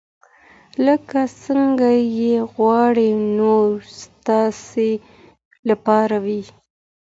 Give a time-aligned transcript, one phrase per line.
[0.85, 3.69] لکه څنګه چې غواړئ نور
[4.01, 4.91] ستاسې
[5.69, 6.41] لپاره وي.